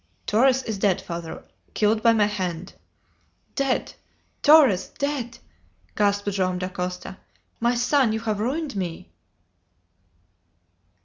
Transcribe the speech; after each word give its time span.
"Torres 0.25 0.63
is 0.63 0.79
dead, 0.79 0.99
father; 0.99 1.43
killed 1.75 2.01
by 2.01 2.11
my 2.11 2.25
hand!" 2.25 2.73
"Dead! 3.53 3.93
Torres! 4.41 4.87
Dead!" 4.97 5.37
gasped 5.95 6.31
Joam 6.31 6.57
Dacosta. 6.57 7.19
"My 7.59 7.75
son! 7.75 8.11
You 8.11 8.21
have 8.21 8.39
ruined 8.39 8.75
me!" 8.75 9.11